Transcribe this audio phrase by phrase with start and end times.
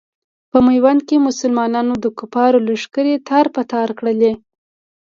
[0.51, 4.31] په میوند کې مسلمانانو د کفارو لښکرې تار په تار کړلې.